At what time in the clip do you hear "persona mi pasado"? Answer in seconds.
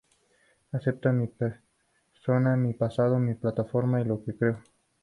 1.27-3.19